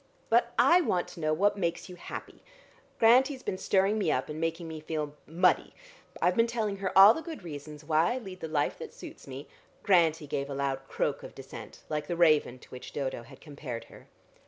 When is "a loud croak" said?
10.49-11.21